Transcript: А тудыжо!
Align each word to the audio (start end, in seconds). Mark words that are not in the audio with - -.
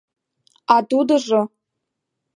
А 0.73 0.75
тудыжо! 0.89 1.41